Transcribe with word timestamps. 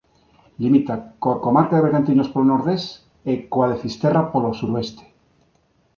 Limita 0.63 0.93
coa 1.21 1.41
comarca 1.45 1.75
de 1.77 1.85
Bergantiños 1.85 2.31
polo 2.31 2.49
nordés 2.51 2.83
e 3.31 3.33
coa 3.51 3.67
de 3.71 3.79
Fisterra 3.83 4.21
polo 4.31 4.57
suroeste. 4.59 5.03